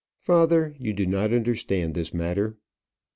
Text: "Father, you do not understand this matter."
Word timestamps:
"Father, 0.19 0.73
you 0.79 0.93
do 0.93 1.05
not 1.05 1.31
understand 1.31 1.93
this 1.93 2.11
matter." 2.11 2.57